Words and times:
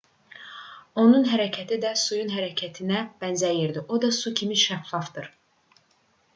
onun 1.01 1.27
hərəkəti 1.33 1.77
də 1.83 1.91
suyun 2.05 2.33
hərəkətinə 2.37 3.03
bənzərdir 3.21 3.79
o 3.85 4.03
da 4.07 4.13
su 4.21 4.35
kimi 4.41 4.61
şəffafdır 4.67 5.33